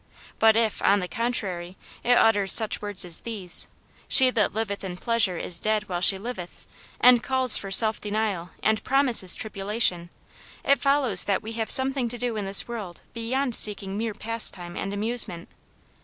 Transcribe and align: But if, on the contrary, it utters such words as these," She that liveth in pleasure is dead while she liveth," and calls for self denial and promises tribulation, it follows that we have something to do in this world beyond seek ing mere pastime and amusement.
But 0.39 0.55
if, 0.55 0.81
on 0.81 0.99
the 0.99 1.07
contrary, 1.07 1.77
it 2.03 2.17
utters 2.17 2.51
such 2.51 2.81
words 2.81 3.05
as 3.05 3.19
these," 3.19 3.67
She 4.07 4.31
that 4.31 4.51
liveth 4.51 4.83
in 4.83 4.97
pleasure 4.97 5.37
is 5.37 5.59
dead 5.59 5.87
while 5.87 6.01
she 6.01 6.17
liveth," 6.17 6.65
and 6.99 7.21
calls 7.21 7.55
for 7.55 7.69
self 7.69 8.01
denial 8.01 8.49
and 8.63 8.83
promises 8.83 9.35
tribulation, 9.35 10.09
it 10.65 10.81
follows 10.81 11.25
that 11.25 11.43
we 11.43 11.51
have 11.51 11.69
something 11.69 12.09
to 12.09 12.17
do 12.17 12.35
in 12.35 12.45
this 12.45 12.67
world 12.67 13.03
beyond 13.13 13.53
seek 13.53 13.83
ing 13.83 13.95
mere 13.95 14.15
pastime 14.15 14.75
and 14.75 14.91
amusement. 14.91 15.49